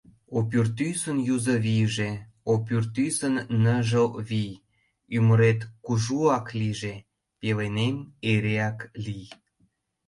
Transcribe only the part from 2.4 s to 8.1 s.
О пӱртӱсын ныжыл вий, Ӱмырет кужуак лийже, Пеленем